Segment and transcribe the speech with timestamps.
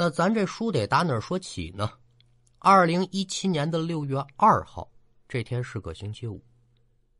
[0.00, 1.90] 那咱这书得打哪儿说起呢？
[2.60, 4.88] 二零一七年的六月二号，
[5.26, 6.40] 这天是个星期五，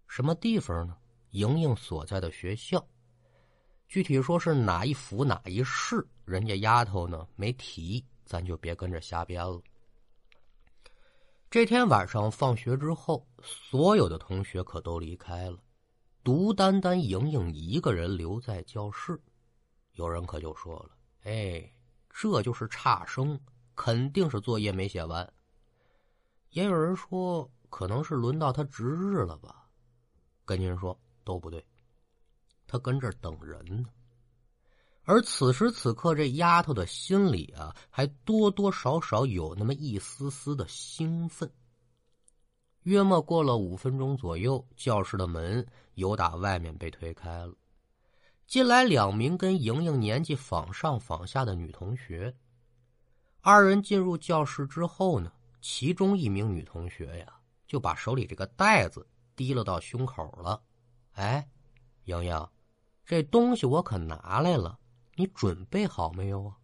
[0.07, 0.97] 什么地方呢？
[1.31, 2.87] 莹莹所在的学校，
[3.89, 9.61] 具体说是哪一府哪一市，人家丫头呢没提，咱就别跟着瞎编了。
[11.51, 15.59] 这天晚上放学之后，所有的同学可都离开了，
[16.23, 19.21] 独单单莹莹一个人留在教室。
[19.95, 20.91] 有人可就说了
[21.27, 21.69] ：“哎，
[22.11, 23.39] 这就是差生。”
[23.81, 25.33] 肯定是作业没写完，
[26.51, 29.69] 也有人说可能是轮到他值日了吧？
[30.45, 31.65] 跟您说都不对，
[32.67, 33.89] 他跟这儿等人呢。
[35.05, 41.49] 而此时此刻，这丫头的心里啊，还多多少少有那么一丝丝的兴奋。
[42.83, 47.55] 约莫过了五分钟左右，教室的门由打外面被推开了，
[48.49, 52.35] 进来两名跟莹莹年纪仿上仿下的女同学。
[53.43, 60.63] 二人进入教室之后呢，其中一名女同学呀，就把手里这个袋子提了到胸口了。
[61.13, 61.47] 哎，
[62.05, 62.49] 莹莹，
[63.05, 64.79] 这东西我可拿来了，
[65.15, 66.57] 你准备好没有啊？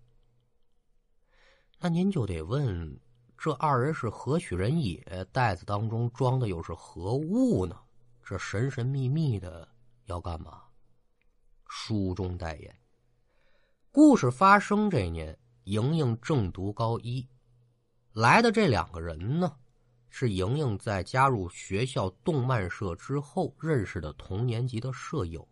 [1.78, 2.98] 那您就得问，
[3.36, 5.26] 这二人是何许人也？
[5.32, 7.78] 袋子当中装的又是何物呢？
[8.22, 9.68] 这神神秘秘的
[10.06, 10.63] 要干嘛？
[11.68, 12.74] 书中代言。
[13.90, 15.36] 故事发生这年。
[15.64, 17.26] 莹莹正读高一，
[18.12, 19.56] 来的这两个人呢，
[20.10, 25.48] 是莹莹在加入学校动漫社之后认识的同年级的舍友。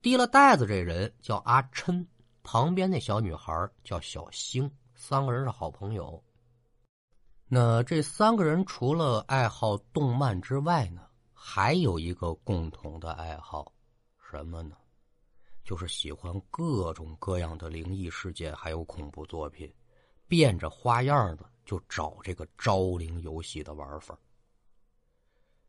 [0.00, 2.06] 提了袋子这人叫阿琛，
[2.44, 6.22] 旁边那小女孩叫小星，三个人是好朋友。
[7.48, 13.72] 那这三个人除了爱好动漫之外呢，还有一个共同的爱好，
[14.30, 14.76] 什么呢？
[15.64, 19.72] 就是喜欢各种各样的灵异事件，还有恐怖作品，
[20.26, 24.18] 变着花样的就找这个招灵游戏的玩法。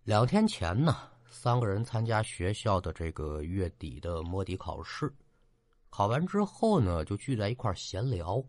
[0.04, 5.14] 两天前呢，三个人参加学校的这个月底的摸底考试，
[5.90, 8.44] 考完之后呢，就聚在一块闲聊，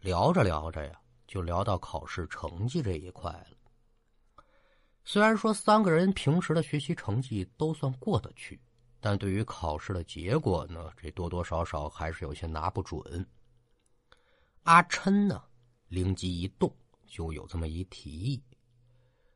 [0.00, 3.56] 聊着聊着呀，就聊到考试成绩这一块了。
[5.04, 8.60] 虽然说三个人平时的学习成绩都算过得去。
[9.08, 13.24] 但对于考试的结果呢，这多多少少还是有些拿不准。
[14.64, 15.40] 阿琛呢，
[15.86, 16.68] 灵机一动，
[17.06, 18.42] 就有这么一提议，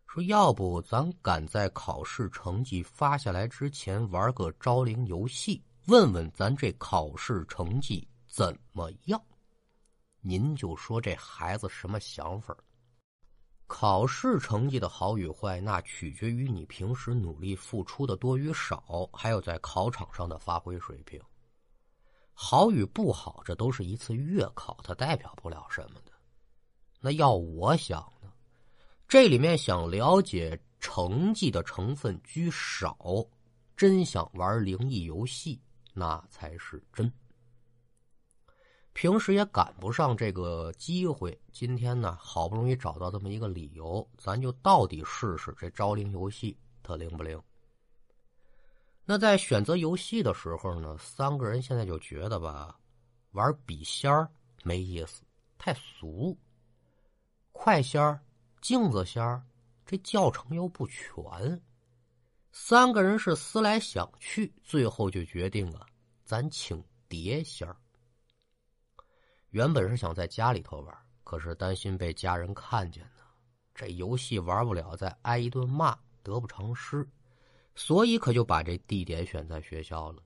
[0.08, 9.22] 说要不咱赶在考试成绩发下来之前玩个招灵游戏，问问咱这考试成绩怎么样？
[10.20, 12.56] 您就说这孩子什么想法？
[13.70, 21.22] 考试成绩的好与坏，那取决于你平时努力付出的多与少，还有在考场上的发挥水平。
[22.34, 26.10] 好与不好，这都是一次月考，它代表不了什么的。
[27.00, 28.28] 那要我想呢，
[29.06, 32.98] 这里面想了解成绩的成分居少，
[33.76, 35.62] 真想玩灵异游戏，
[35.94, 37.10] 那才是真。
[39.00, 47.42] 平时也赶不上这个机会，今天呢，好不容易找到这么一个理由，咱就到底试试这招灵游戏它灵不灵。
[49.06, 52.78] 那在选择游戏的时候呢，三个人现在就觉得吧，
[53.30, 54.30] 玩笔仙儿
[54.64, 55.22] 没意思，
[55.56, 56.36] 太俗；
[57.52, 58.20] 快仙儿、
[58.60, 59.42] 镜子仙儿，
[59.86, 61.08] 这教程又不全。
[62.52, 65.86] 三个人是思来想去，最后就决定了，
[66.22, 67.74] 咱请碟仙儿。
[69.50, 73.22] 原本是想在家里头玩，可是担心被家人看见呢，
[73.74, 77.06] 这游戏玩不了，再挨一顿骂得不偿失，
[77.74, 80.22] 所以可就把这地点选在学校了。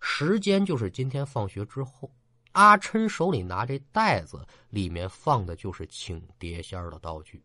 [0.00, 2.10] 时间就是今天放学之后。
[2.52, 7.44] 阿琛手里拿这袋子，里面放的就是请碟仙的道具。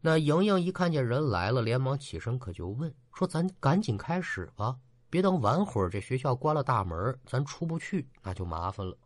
[0.00, 4.76] 那莹莹一看见人来了，连忙起身，可就问说：“咱赶紧开始吧，
[5.08, 8.98] 别等晚会儿这学校关了大门，咱出不去，那就麻烦了。”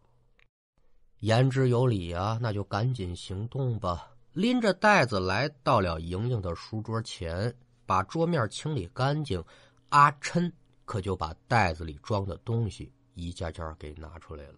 [1.20, 4.10] 言之有理啊，那就赶紧行动吧！
[4.32, 9.42] 拎着袋子来到了莹莹的书桌前，把桌面清理干净。
[9.90, 10.50] 阿琛
[10.84, 14.54] 可就把袋子里装的东西一件件给拿出来了。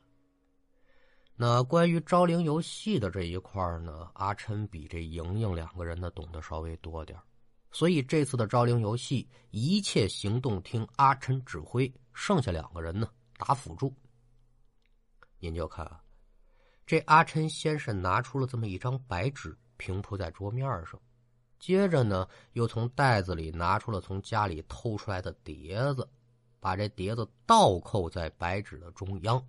[1.35, 7.19] 那关于招灵游戏的这一块呢，阿琛比这莹莹两个人呢懂得稍微多点
[7.70, 13.08] 所以这次的招灵游戏，一切行动听阿琛指挥，剩下两个人呢
[13.38, 13.93] 打辅助。
[15.38, 16.01] 您就看啊。
[16.84, 21.00] 这阿琛先是拿出了这么一张白纸，平铺在桌面上，
[21.58, 26.06] 接着呢，又从袋子里拿出了从家里偷出来的碟子，
[26.61, 29.43] 把这碟子倒扣在白纸的中央，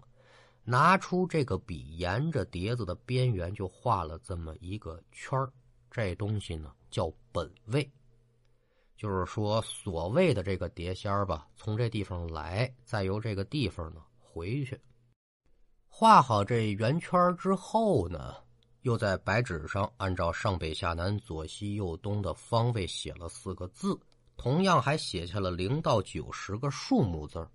[0.64, 5.38] 拿出这个笔，沿着碟子的边缘就画了这么一个圈
[5.92, 7.92] 这东西呢叫本位，
[8.96, 14.80] 就是说所谓的这个碟仙吧，从这地方来，再由这个地方呢回去。
[15.96, 18.34] 画好这圆圈之后呢，
[18.82, 23.96] 又在白纸上按照上北下南左西右东的方位写了四个字，
[24.36, 27.48] 同样还写下了零到九十个数目字。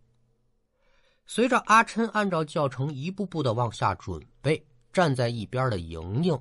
[1.26, 6.40] 随着阿琛按照教程一步步的往下准备，站在一边的莹莹，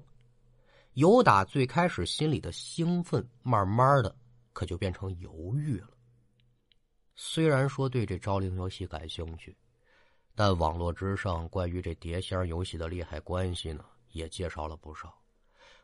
[0.93, 4.15] 由打最开始心里的兴奋，慢慢的
[4.53, 5.89] 可就变成犹豫了。
[7.15, 9.57] 虽然说对这招灵游戏感兴趣，
[10.39, 15.11] 但网络之上关于这碟仙游戏的利害关系呢，也介绍了不少。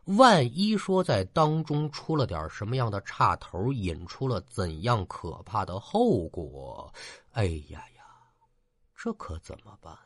[0.04, 6.94] 万一说在当中出了点什么样的岔头，引出了怎样可怕的后果，
[7.32, 8.06] 哎呀呀！
[8.96, 10.00] 这可怎么办呢？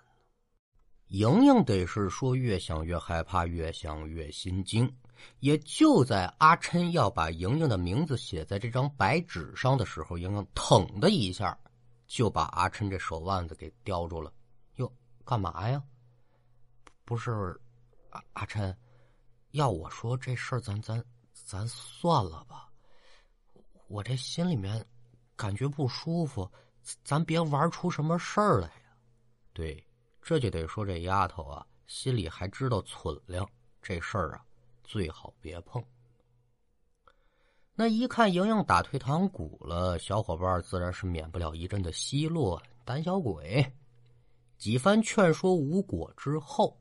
[1.07, 4.89] 莹莹得是说越想越害怕，越想越心惊。
[5.39, 11.57] 也就在阿琛要把莹莹的名字写在这张白纸上的时候，莹莹腾的一下
[12.05, 14.31] 就把阿琛这手腕子给叼住了。
[15.27, 15.83] 干嘛呀？
[17.03, 17.59] 不是，
[18.11, 18.73] 阿阿琛，
[19.51, 21.03] 要我说这事儿，咱咱
[21.33, 22.71] 咱算了吧。
[23.89, 24.85] 我这心里面
[25.35, 26.49] 感觉不舒服，
[27.03, 28.95] 咱别玩出什么事儿来呀。
[29.51, 29.85] 对，
[30.21, 33.45] 这就得说这丫头啊，心里还知道存量，
[33.81, 34.45] 这事儿啊，
[34.81, 35.83] 最好别碰。
[37.75, 43.69] 那一看莹莹打退堂鼓了，小伙伴自然是免不了一阵的奚落，胆小鬼。
[44.57, 46.77] 几番劝说无果之后，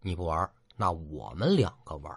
[0.00, 2.16] 你不玩，那我们两个玩。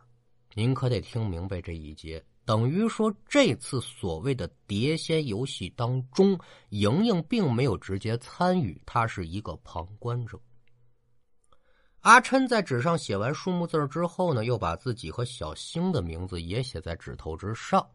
[0.54, 2.24] 您可得听明白这一节。
[2.44, 6.38] 等于说，这次所谓的碟仙游戏当中，
[6.70, 10.40] 莹莹并没有直接参与，她是一个旁观者。
[12.02, 17.88] 阿琛在纸上写完数目字之后呢，又把自己和小星的名字也写在纸头之上，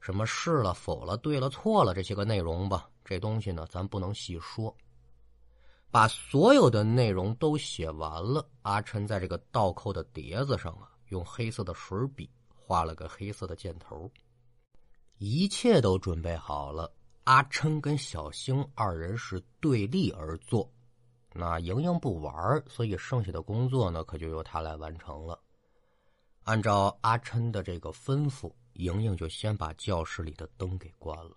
[0.00, 4.76] 什么是了、否了、对了、错了这些个内容吧，这东西呢，咱不能细说。
[5.92, 12.28] 把所有的内容都写完了，阿琛在这个倒扣的碟子上啊，用黑色的水笔。
[12.64, 14.10] 画了个黑色的箭头，
[15.18, 16.90] 一切都准备好了。
[17.24, 20.72] 阿琛跟小星二人是对立而坐。
[21.34, 25.38] 那莹莹不玩，所以剩下的工作呢，可就由他来完成了。
[26.44, 31.36] 按照阿琛的这个吩咐，莹莹就先把教室里的灯给关了，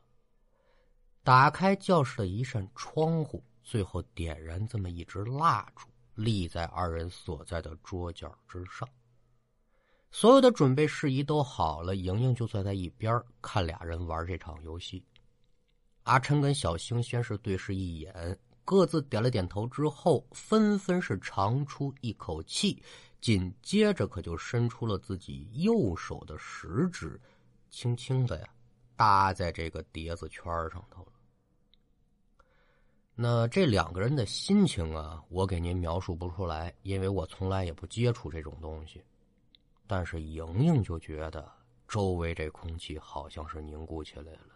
[1.21, 8.87] 打开教室的一扇窗户，最后点燃这么一支蜡烛，立在二人所在的桌角之上。
[10.11, 15.03] 所有的准备事宜都好了，莹莹就坐在一边看俩人玩这场游戏。
[16.03, 22.81] 阿琛跟小星先是对视一眼，各自点了点头之后，纷纷是长出一口气，
[23.19, 27.19] 紧接着可就伸出了自己右手的食指，
[27.71, 28.47] 轻轻的呀
[28.95, 31.11] 搭在这个碟子圈上头了。
[33.17, 39.01] 那这两个人的心情啊，我给您描述不出来，因为我从来也不接触这种东西。
[39.87, 41.49] 但是莹莹就觉得
[41.87, 44.49] 周围这空气好像是凝固起来了，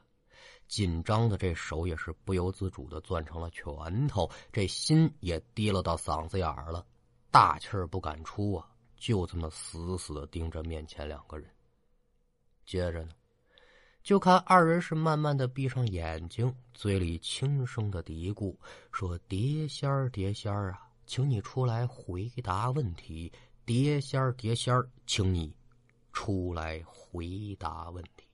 [0.68, 6.86] 紧张的这手也是不由自主的攥成了拳头，这心也提了到嗓子眼儿了，
[7.32, 11.50] 大气儿不敢出啊，就这么死死的盯着面前两个人。
[12.66, 13.12] 接着呢，
[14.10, 18.58] 就看二人是慢慢的闭上眼睛，嘴里轻声的嘀咕
[18.92, 23.32] 说：“碟仙儿，碟仙儿啊，请你出来回答问题。”
[23.66, 25.56] 碟仙儿，碟仙儿，请你
[26.12, 28.25] 出来回答问题。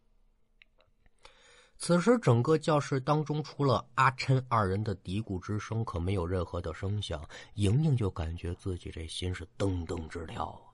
[1.78, 7.22] 此时，整个教室当中，除了阿琛二人的嘀咕之声，可没有任何的声响。
[7.56, 10.72] 莹莹就感觉自己这心是噔噔直跳啊！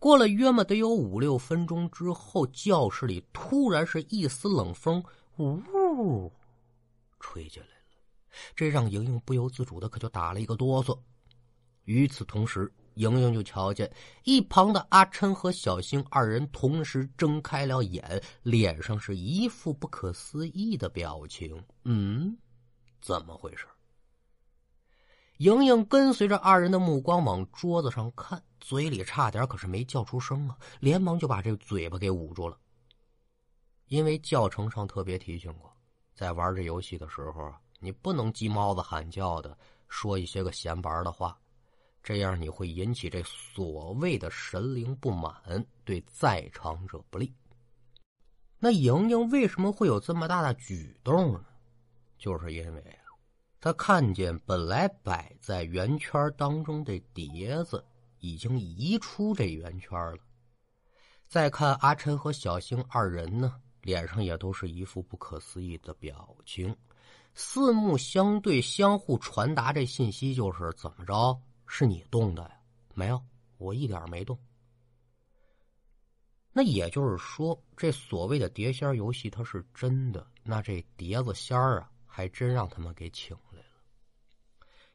[0.00, 5.04] 过了约么得有五六分钟之后，教室里突然是一丝冷风，
[5.38, 6.32] 呜，
[7.20, 7.74] 吹进来了。
[8.56, 10.98] 这让莹莹不由自主的可就打了一个哆嗦。
[11.84, 13.92] 与此同时，莹莹就瞧见
[14.24, 21.62] 一旁的阿琛和小星二人同时睁开了眼，脸上是一副不可思议的表情。
[21.84, 22.34] 嗯，
[23.02, 23.66] 怎么回事？
[25.40, 32.58] 莹莹跟随着二人的目光往桌子上看，嘴里差点可是没叫出声啊，连忙就把这嘴巴给捂住了。
[33.86, 35.74] 因为教程上特别提醒过，
[36.14, 39.56] 在玩这游戏的时候，你不能鸡猫子喊叫的
[39.88, 41.34] 说一些个闲玩的话。
[42.02, 47.34] 这样你会引起这所谓的神灵不满，对在场者不利。
[48.58, 51.42] 那莹莹为什么会有这么大的举动呢？
[52.18, 52.98] 就是因为，
[53.60, 57.84] 他看见本来摆在圆圈当中的碟子
[58.18, 60.18] 已经移出这圆圈了。
[61.28, 66.74] 再看阿琛和小星二人呢，脸上也都是一副不可思议的表情，
[67.34, 71.38] 四目相对，相互传达这信息，就是怎么着？
[71.66, 72.56] 是你动的呀？
[72.94, 73.22] 没有，
[73.58, 74.36] 我一点没动。
[76.52, 83.36] 那也就是说，这所谓的碟仙游戏它是真的，那这碟子仙儿啊，还真让他们给请。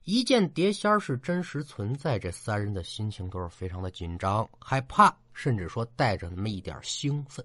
[0.06, 7.44] 一见碟仙是真实存在，这三人的心情都是非常的紧张、害怕，甚至说带着那么一点兴奋。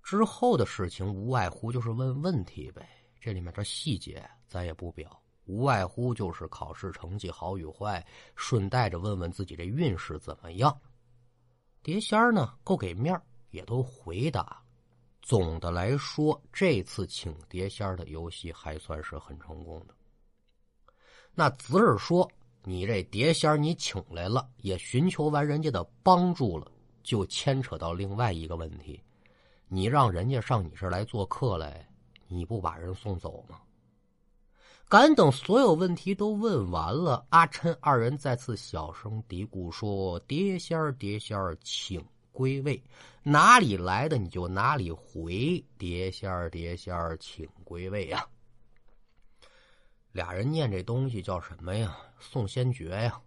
[0.00, 2.88] 之后的事情无外乎就是问问题呗，
[3.18, 10.80] 这里面的细节咱也不表，无外乎就是考试成绩好与坏，顺带着问问自己这运势怎么样。
[11.82, 14.62] 碟仙呢，够给面也都回答。
[15.20, 19.94] 总的来说，这次请碟仙的游戏还算是很成功的。
[21.34, 22.30] 那子儿说
[22.62, 26.70] ：“你这碟仙你请来了，也寻求完人家的帮助了，
[27.02, 29.00] 就牵扯到另外一个问题：
[29.66, 31.88] 你让人家上你这儿来做客来，
[32.28, 33.60] 你不把人送走吗？”
[34.88, 42.80] 敢等所有问题都问完了，阿琛二人再次小声嘀咕说：“碟仙儿，碟仙儿，请归位，
[43.24, 45.64] 哪里来的你就哪里回。
[45.78, 48.24] 碟仙儿，碟仙儿，请归位呀。”
[50.14, 51.96] 俩人念这东西叫什么呀？
[52.20, 53.20] 送仙诀呀！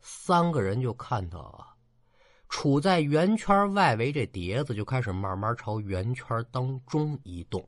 [0.00, 1.72] 三个人就看到啊，
[2.50, 7.66] 处在圆圈外围这碟子就开始慢慢朝圆圈当中移动。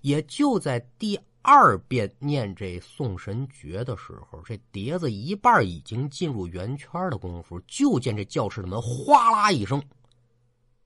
[0.00, 9.80] 也就在第二遍念这送神诀的时候，这碟子一半已经进入圆圈的功夫，就见这教室的门哗啦一声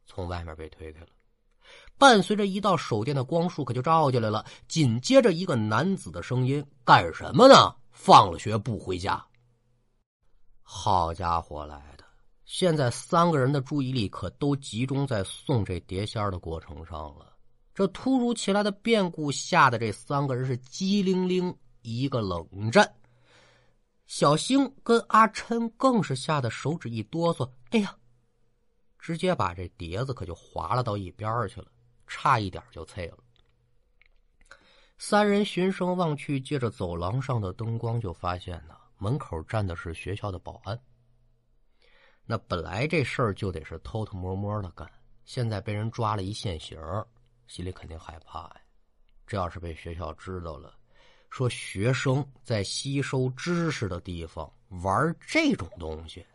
[0.05, 1.09] 从外面被推开了。
[1.99, 4.45] 伴随着一道手电的光束，可就照进来了。
[4.69, 7.75] 紧接着，一个男子的声音：“干什么呢？
[7.91, 9.25] 放了学不回家？”
[10.63, 12.05] 好家伙来的！
[12.45, 17.33] 现在三个人的注意力可都集中在送这碟仙的过程上了。
[17.75, 22.91] 这突如其来的变故吓得这三个人是机灵灵一个冷战。
[24.07, 27.97] 小星跟阿琛更是吓得手指一哆嗦，哎呀，
[28.99, 31.67] 直接把这碟子可就划了到一边去了。
[32.07, 33.19] 差一点就碎了。
[34.99, 40.81] 三人循声望去，借着走廊上的灯光，就发现呢，门口站的是学校的保安。
[42.25, 44.91] 那本来这事儿就得是偷偷摸摸的干，
[45.25, 46.79] 现在被人抓了一现行，
[47.47, 48.57] 心里肯定害怕呀。
[49.27, 50.75] 这要是被学校知道了，
[51.31, 54.51] 说学生在吸收知识的地方
[54.83, 56.27] 玩这种东西，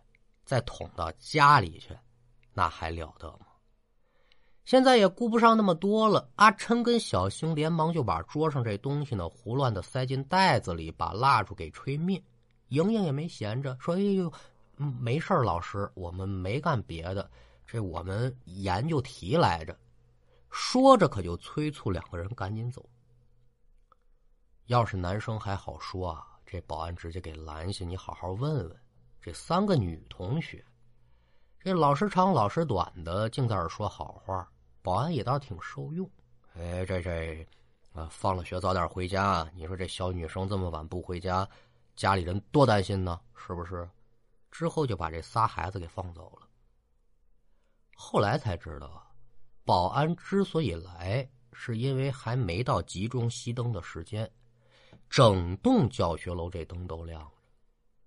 [0.45, 1.97] 再捅到家里去，
[2.53, 3.47] 那还了得吗？
[4.63, 12.21] 现在也顾不上那么多了，阿琛跟小星连忙就把桌上这东西呢胡乱的塞进袋子里，把蜡烛给吹灭。
[12.69, 14.31] 莹莹也没闲着，说：“哎呦，
[14.77, 17.29] 没事老师，我们没干别的，
[17.67, 19.77] 这我们研究题来着。”
[20.49, 22.87] 说着可就催促两个人赶紧走。
[24.67, 28.79] 要是男生还好说啊，这保安直接给拦下，你好好问问
[29.21, 30.63] 这三个女同学。
[31.59, 34.49] 这老师长老师短的，净在这说好话，
[34.81, 36.09] 保安也倒挺受用。
[36.55, 37.47] 哎，这这，
[37.93, 39.49] 啊，放了学早点回家。
[39.55, 41.47] 你说这小女生这么晚不回家，
[41.95, 43.89] 家里人多担心呢，是不是？
[44.49, 46.47] 之后就把这仨孩子给放走了。
[47.95, 49.07] 后来才知道，
[49.63, 54.29] 保安之所以来，是因为还没到集中熄灯的时间，
[55.09, 57.31] 整栋教学楼这灯都亮着。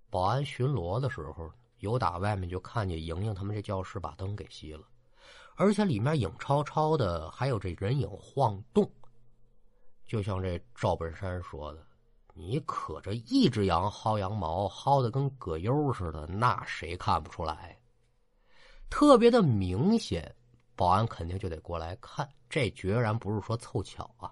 [0.09, 1.51] 保安巡逻的时候。
[1.79, 4.87] 有打外面就看见莹莹他们这教室把灯给熄了，
[5.55, 8.89] 而且里面影超超的，还有这人影晃动。
[10.05, 11.85] 就像这赵本山说的
[12.35, 17.79] ：“你可这一只羊薅羊毛，薅的跟葛优似的，那谁看不出来？
[18.89, 20.35] 特别的明显，
[20.75, 22.29] 保安肯定就得过来看。
[22.49, 24.31] 这决然不是说凑巧啊。”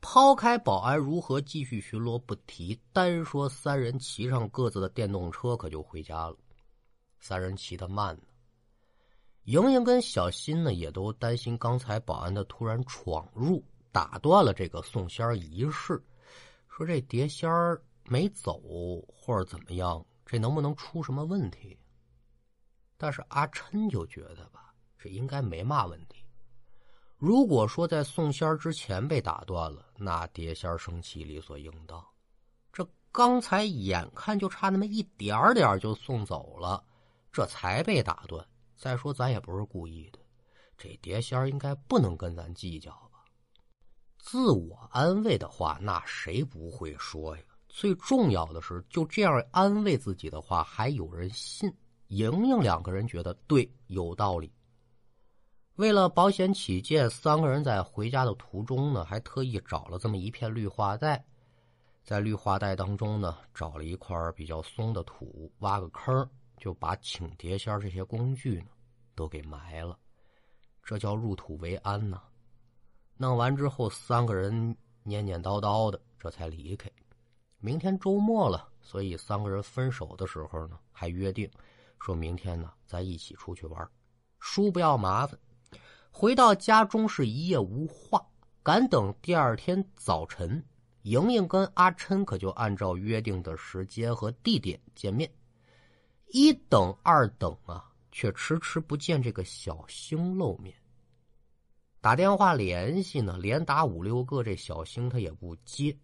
[0.00, 6.36] 抛开保安如何继续巡逻不提，单说三人骑上各自的电动车，可就回家了。
[7.20, 8.22] 三人骑得慢呢，
[9.44, 16.00] 莹莹跟小新呢也都担心刚才保安的突然闯入，打断了这个送仙儿仪式。
[16.68, 18.60] 说这碟仙儿没走
[19.12, 21.76] 或者怎么样，这能不能出什么问题？
[22.96, 26.24] 但是阿琛就觉得吧，这应该没嘛问题。
[27.18, 32.04] 如果说在送仙儿之前被打断了，那碟仙儿生气理所应当。
[32.72, 36.82] 这刚才眼看就差那么一点点就送走了，
[37.32, 38.44] 这才被打断。
[38.82, 40.18] 再说咱也不是故意的，
[40.76, 43.22] 这碟仙应该不能跟咱计较吧？
[44.18, 47.44] 自我安慰的话，那谁不会说呀？
[47.68, 51.72] 最重要的是，就这样安慰自己的话，还有人信。
[52.08, 54.52] 莹莹两个人觉得对，有道理。
[55.76, 61.24] 为了保险起见，三个人在回家的途中呢，还特意找了这么一片绿化带，
[62.02, 66.28] 在绿化带当中呢，找了一块比较松的土，挖个坑，
[66.62, 68.68] 就把请碟仙这些工具呢，
[69.16, 69.98] 都给埋了。
[70.84, 72.22] 这叫入土为安呐。
[73.16, 76.88] 弄完之后，三个人念念叨叨的，这才离开。
[77.58, 81.50] 明天周末了，所以三个人分手的时候呢，还约定，
[81.98, 83.90] 说明天呢，再一起出去玩。
[84.38, 85.36] 叔不要麻烦。
[86.12, 88.24] 回到家中是一夜无话，
[88.62, 90.64] 赶等第二天早晨，
[91.02, 95.28] 莹莹跟阿琛可就按照约定的时间和地点见面。
[96.32, 100.74] 一等二等啊，却迟迟不见这个小星露面。
[102.00, 105.94] 打电话联系呢，连打五六个，这小星他也不接。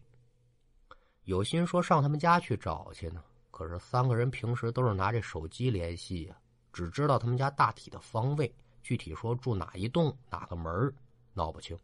[1.25, 6.37] 有心说上他们家去找去呢，可是三个人平时都是拿这手机联系呀，
[6.75, 8.55] 只知道他们家大体的方位。
[8.83, 10.95] 具体说住哪一栋哪个门
[11.35, 11.77] 闹不清。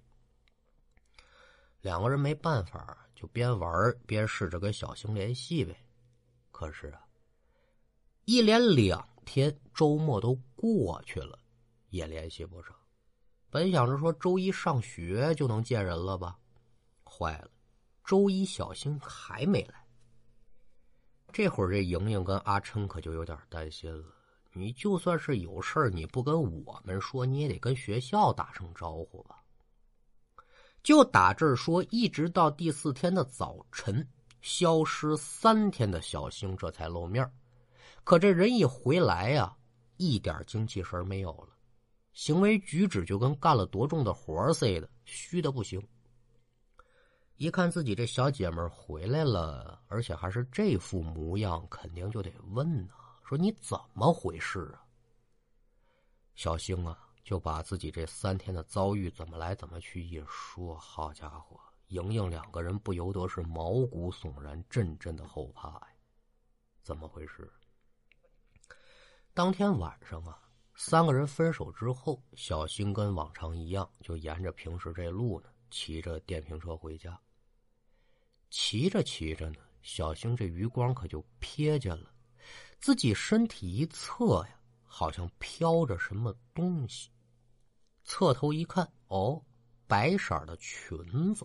[1.80, 5.76] 两个人没办法，就边玩边试着跟小星联系呗。
[6.50, 7.03] 可是啊，
[8.24, 11.38] 一连两天周末都过去了，
[11.90, 12.74] 也联系不上。
[13.50, 16.38] 本想着说周一上学就能见人了吧，
[17.04, 17.50] 坏了，
[18.04, 19.84] 周一小星还没来。
[21.32, 24.04] 这会儿这莹莹跟阿琛可就有点担心了。
[24.52, 29.42] 你就算是有事儿，你不跟我们说，你也得跟学校打声招呼吧。
[30.82, 34.06] 就打这儿说，一直到第四天的早晨，
[34.42, 37.28] 消失三天的小星这才露面。
[38.04, 39.56] 可这人一回来呀，
[39.96, 41.48] 一点精气神没有了，
[42.12, 45.82] 行为举止就跟干了多重的活似的，虚的不行。
[47.36, 52.92] 一看自己这小姐妹回来了，而且还是这副模样，肯定就得问呢。
[53.24, 54.84] 说你怎么回事啊？
[56.34, 65.88] 小星啊，就把自己这三天的遭遇怎么来怎么去一说，好家伙，莹莹两个人不由得是毛骨悚然，阵阵的后怕呀。
[66.82, 67.50] 怎么回事？
[69.34, 70.40] 当天晚上啊，
[70.76, 77.20] 三个人分手之后，小星跟往常一样，就沿着平时这路呢，骑着电瓶车回家。
[78.48, 82.14] 骑着骑着呢，小星这余光可就瞥见了。
[82.78, 87.10] 自己身体一侧呀，好像飘着什么东西。
[88.04, 89.44] 侧头一看，哦，
[89.88, 91.44] 白色的裙子。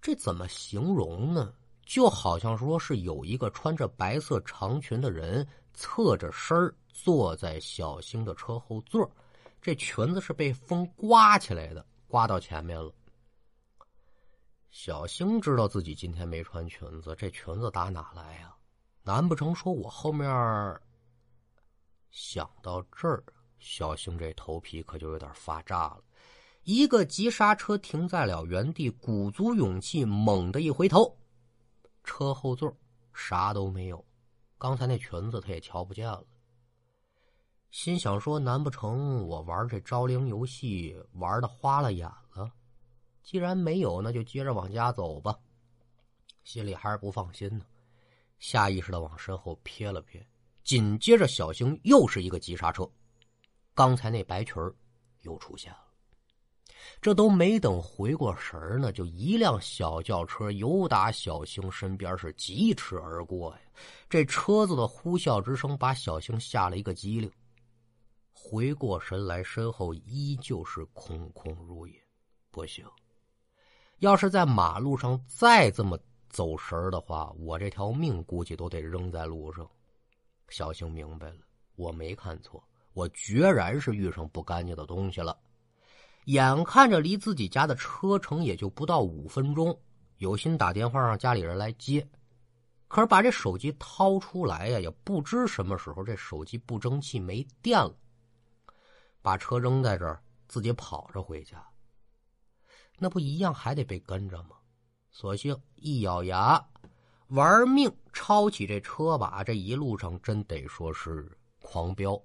[0.00, 1.54] 这怎么形容呢？
[1.88, 6.54] 就好像说是有一个穿着白色长裙的人侧着身
[6.92, 9.10] 坐在小星的车后座，
[9.62, 12.92] 这裙子是被风刮起来的，刮到前面了。
[14.70, 18.54] 小星知道自己今天没穿裙子，这裙子打哪来呀？
[19.02, 20.28] 难不成说我后面
[22.10, 23.24] 想到这儿，
[23.58, 26.00] 小星这头皮可就有点发炸了。
[26.64, 31.16] 一个急刹车停在了原地，鼓足勇气，猛地一回头，
[32.08, 32.74] 车后座
[33.12, 34.02] 啥都没有，
[34.56, 36.24] 刚才那裙子他也瞧不见了。
[37.70, 42.50] 心想说：难不成我玩这招灵游戏玩的花了眼了？
[43.22, 45.38] 既然没有，那就接着往家走吧。
[46.44, 47.66] 心里还是不放心呢。
[48.38, 50.24] 下意识的往身后瞥了瞥，
[50.64, 52.90] 紧接着小星又是一个急刹车，
[53.74, 54.54] 刚才那白裙
[55.20, 55.87] 又出现了。
[57.00, 63.60] 这都没等回过神呢，就一辆小轿车由打小星身边是疾驰而过呀！
[64.08, 67.30] 这车子的呼啸之声把小星吓了一个激灵，
[68.32, 71.94] 回过神来，身后依旧是空空如也。
[72.50, 72.84] 不行，
[73.98, 75.98] 要是在马路上再这么……
[76.30, 79.66] 走神的话，我这条命估计都得扔在路上。
[80.50, 81.38] 小星明白了，
[81.74, 85.34] 我没看错，我决然是遇上不干净的东西了。
[86.28, 89.80] 眼看着离自己家的车程也就不到五分钟，
[90.18, 92.06] 有心打电话让家里人来接，
[92.86, 97.94] 可是把这手机掏出来呀，也不知什么时候这手机不争气没电了，
[99.22, 101.66] 把车扔在这儿，自己跑着回家，
[102.98, 104.50] 那不一样还得被跟着吗？
[105.10, 106.62] 索性一咬牙，
[107.28, 111.26] 玩命抄起这车把，这一路上真得说是
[111.62, 112.22] 狂飙。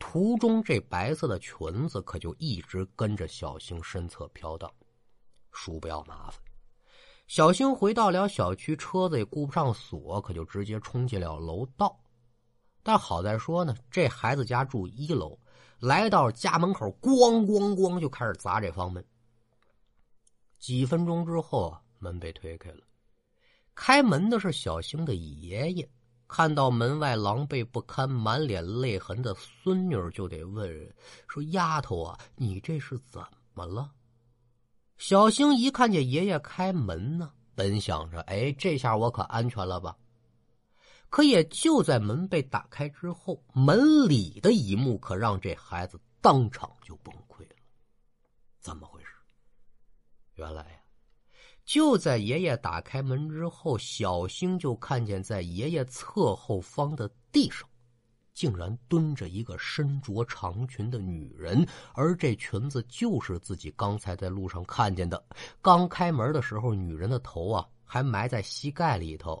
[0.00, 4.68] 途中这白色的裙子可就一直跟着小星身侧飘荡。
[5.52, 6.40] 叔不要麻烦，
[7.28, 11.96] 小星回到了小区，车子也顾不上锁，可就直接冲进了楼道。
[12.82, 15.38] 但好在说呢，这孩子家住一楼，
[15.78, 19.04] 来到家门口，咣咣咣就开始砸这房门。
[20.58, 22.82] 几分钟之后啊，门被推开了，
[23.74, 25.88] 开门的是小星的爷爷。
[26.32, 30.94] 看到门外狼狈不堪、满脸泪痕的孙女，就得问
[31.26, 33.20] ：“说丫头啊，你这是怎
[33.52, 33.90] 么了？”
[34.96, 39.96] 小星一看见爷爷开门呢，本想着：“哎，这下我可安全了吧？”
[41.10, 47.56] 可也就在门被打开之后，门里的一幕可让这孩子当场就崩溃了。
[48.60, 49.10] 怎么回事？
[50.36, 50.79] 原来。
[51.70, 57.64] 就在爷爷打开门之后，小星就看见在爷爷侧后方的地上，
[58.34, 65.24] 竟然蹲着一个身着长裙的女人，而这裙子就是自己刚才在路上看见的。
[65.62, 69.40] 刚开门的时候，女人的头啊还埋在膝盖里头，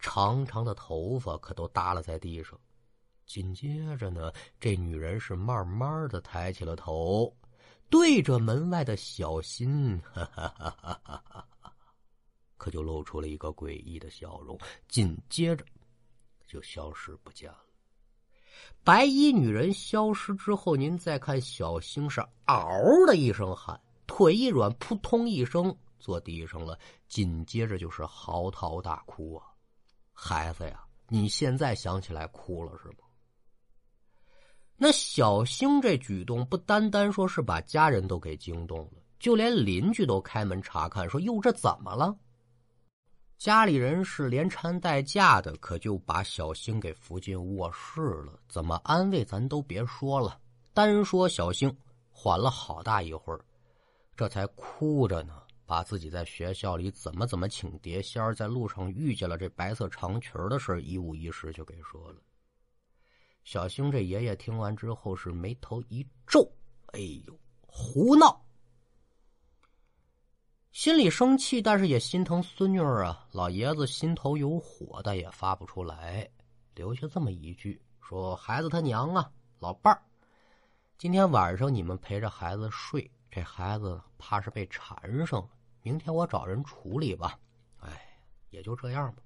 [0.00, 2.58] 长长的头发可都耷拉在地上。
[3.24, 7.32] 紧接着呢，这女人是慢慢的抬起了头，
[7.88, 11.47] 对着门外的小新，哈哈哈哈哈哈。
[12.58, 15.64] 可就露出了一个诡异的笑容，紧接着
[16.46, 17.64] 就消失不见了。
[18.84, 26.78] 白衣女人消失之后，您再看小星是嗷的一声喊，腿一软，扑通一声坐地上了。
[27.06, 29.46] 紧接着就是嚎啕大哭啊！
[30.12, 33.06] 孩子呀，你现在想起来哭了是吗？
[34.76, 42.16] 那小星这举动不单单说是把家人都给惊动了，就连邻居都开门查看，说：“哟，这怎么了？”
[43.38, 48.36] 家里人是连搀带架的，可就把小星给扶进卧室了。
[48.48, 50.40] 怎么安慰咱都别说了，
[50.74, 51.72] 单说小星
[52.10, 53.38] 缓了好大一会儿，
[54.16, 62.16] 这才哭着呢，把自己在学校里怎么怎么请碟仙在路上遇见了这白色长裙的事一五一十就给说了。
[63.44, 66.42] 小星这爷爷听完之后是眉头一皱
[66.92, 68.44] ：“哎呦，胡闹！”
[70.78, 73.26] 心里生气，但是也心疼孙女儿啊。
[73.32, 76.30] 老爷子心头有火，但也发不出来，
[76.76, 80.00] 留下这么一句：“说孩子他娘啊，老伴儿，
[80.96, 85.48] 今天晚上你们陪着孩子睡，这孩子怕是被缠上了。
[85.82, 87.36] 明天我找人处理吧。”
[87.82, 88.00] 哎，
[88.50, 89.22] 也就这样吧。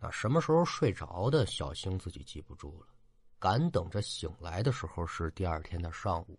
[0.00, 1.44] 那什么时候睡着的？
[1.44, 2.86] 小星自己记不住了，
[3.38, 6.38] 赶等着醒来的时候是第二天的上午。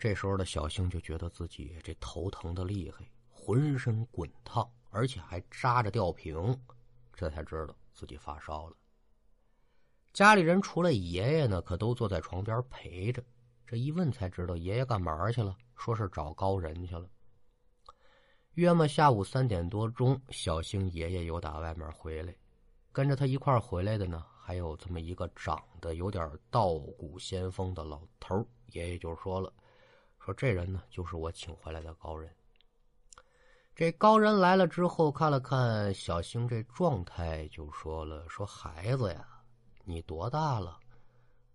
[0.00, 6.58] 这时候的小星就觉得自己这头疼的厉害，浑身滚烫，而且还扎着吊瓶，
[7.12, 8.76] 这才知道自己发烧了。
[10.14, 13.22] 家里人除了爷爷呢，可都坐在床边陪着。
[13.66, 15.54] 这一问才知道，爷爷干嘛去了？
[15.76, 17.06] 说是找高人去了。
[18.54, 22.34] 约么下午三点多钟，小星爷爷又打外面回来，
[22.90, 29.52] 跟着他一块回来的呢，还有这么一个长得有点道骨仙风的老头爷爷就说了。
[30.34, 32.30] 这人呢，就是我请回来的高人。
[33.74, 39.26] 这高人来了之后，看了看小星这状态，就说了：“说孩子呀，
[39.84, 40.78] 你多大了？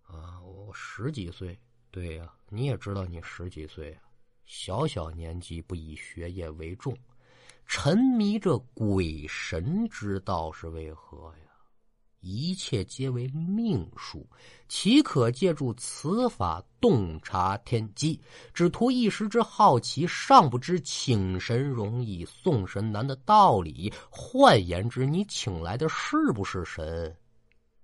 [0.02, 1.58] 啊，我十几岁。
[1.90, 4.02] 对呀，你也知道你十几岁啊，
[4.44, 6.96] 小小年纪不以学业为重，
[7.64, 11.45] 沉迷这鬼神之道是为何呀？”
[12.20, 14.28] 一切皆为命数，
[14.68, 18.20] 岂可借助此法洞察天机？
[18.52, 23.92] 只图一时之好奇，尚不知请神容易送神难的道理。
[24.10, 27.16] 换言之，你请来的是不是神？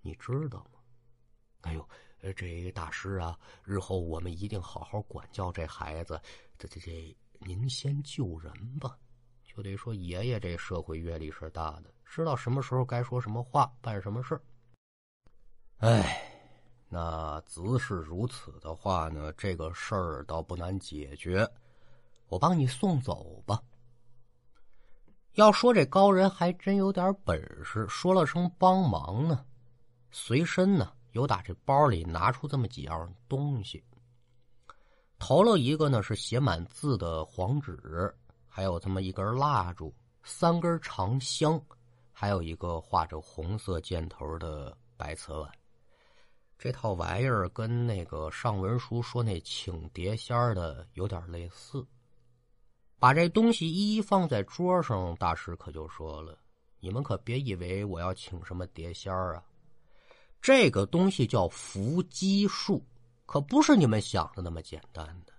[0.01, 0.81] 你知道吗？
[1.61, 1.89] 哎呦，
[2.35, 6.21] 这大师啊，日后我们一定好好管教这孩子。
[6.59, 8.97] 这这这，您先救人吧。
[9.45, 14.39] 就得说，爷爷这社会阅历是大的，知道什么时候该说什么话，办什么事
[15.79, 16.31] 哎，
[16.91, 21.51] 那子是如此的话呢，这个事儿倒不难解决，
[22.29, 23.59] 我帮你送走吧。
[25.37, 29.43] 要说这高人还真有点本事，说了声帮忙呢，
[30.11, 33.83] 随身呢有打这包里拿出这么几样东西，
[35.19, 38.15] 头了一个呢是写满字的黄纸。
[38.47, 39.91] 还有这么一根蜡烛，
[40.23, 41.59] 三根长香，
[42.23, 45.51] 还有一个画着红色箭头的白瓷碗。
[46.57, 51.85] 这套玩意儿跟那个上文书说那请碟仙的有点类似。
[53.01, 56.39] 把这东西一一放在桌上，大师可就说了
[56.79, 59.43] ：“你们可别以为我要请什么碟仙啊，
[60.41, 62.87] 这个东西叫伏击术，
[63.27, 65.33] 可不是你们想的那么简单的。”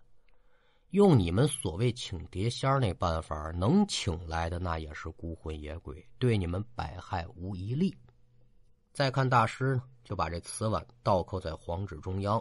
[0.93, 7.97] 用你们所谓请碟仙那办法，能请来的那也是孤魂野鬼，对你们百害无一利。
[8.91, 12.39] 再看大师呢，就把这瓷碗倒扣在黄纸中央，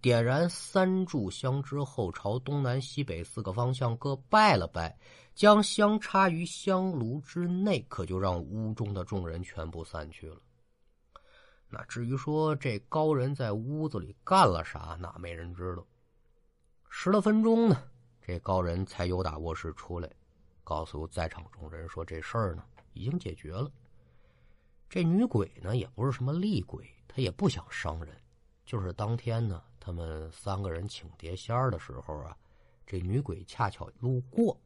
[0.00, 4.96] 点燃三炷香之后，朝东南西北四个方向各拜了拜，
[5.34, 10.38] 将香插于香炉之内，可就让屋中的众人全部散去了。
[11.68, 15.86] 那至于说这高人在屋子里干了啥，那没人知道。
[16.88, 20.10] 十来分钟呢，这高人才由打卧室出来，
[20.62, 23.70] 告诉在场众人说：“这事儿呢已经解决了。
[24.88, 28.16] 这女鬼呢也不是什么厉鬼，她也不想伤人，
[28.64, 32.34] 就是当天呢。”他们三个人请碟仙儿的时候啊，
[32.86, 34.58] 这女鬼恰巧路过，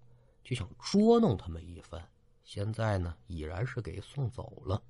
[0.44, 2.08] 就想捉弄他们一番。
[2.44, 4.80] 现在呢，已然是给送走了。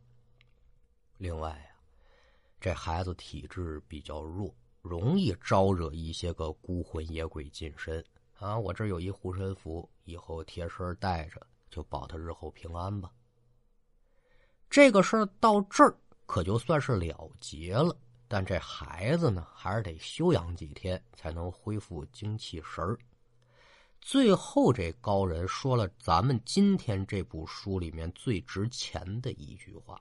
[1.17, 1.81] 另外啊，
[2.61, 8.59] 这孩子体质比较弱，容易招惹一些个孤魂野鬼近身啊。
[8.59, 13.11] 我这有一护身符，以后贴身带着，就保他日后平安吧。
[14.71, 17.97] 这个事儿到这儿可就算是了结了。
[18.31, 22.99] 但这孩子呢，还是得休养几天才能恢复精气神儿。
[24.03, 29.99] 最后，这高人说了咱们今天这部书里面最值钱的一句话：“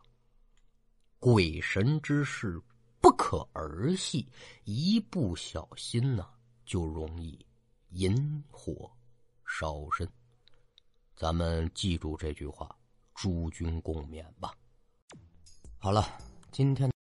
[1.20, 2.62] 鬼神之事
[3.08, 4.28] 不可儿戏，
[4.66, 6.28] 一不小心呢，
[6.66, 7.40] 就容易
[7.92, 8.92] 引火
[9.46, 10.06] 烧身。”
[11.16, 12.70] 咱们记住这句话，
[13.16, 14.54] 诸君共勉吧。
[15.78, 16.06] 好了，
[16.52, 16.97] 今天。